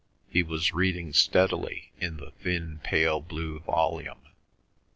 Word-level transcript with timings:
He 0.31 0.41
was 0.41 0.73
reading 0.73 1.13
steadily 1.13 1.91
in 1.99 2.17
the 2.17 2.31
thin 2.31 2.79
pale 2.83 3.19
blue 3.21 3.59
volume. 3.59 4.29